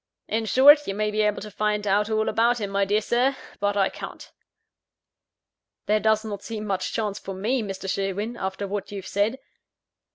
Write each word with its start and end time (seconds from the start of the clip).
In 0.27 0.45
short, 0.45 0.87
you 0.87 0.95
may 0.95 1.11
be 1.11 1.21
able 1.21 1.43
to 1.43 1.51
find 1.51 1.85
out 1.85 2.09
all 2.09 2.27
about 2.27 2.59
him, 2.59 2.71
my 2.71 2.85
dear 2.85 3.01
Sir; 3.01 3.35
but 3.59 3.77
I 3.77 3.89
can't." 3.89 4.31
"There 5.85 5.99
does 5.99 6.25
not 6.25 6.41
seem 6.41 6.65
much 6.65 6.91
chance 6.91 7.19
for 7.19 7.35
me, 7.35 7.61
Mr. 7.61 7.87
Sherwin, 7.87 8.35
after 8.35 8.67
what 8.67 8.91
you 8.91 8.97
have 8.97 9.07
said." 9.07 9.37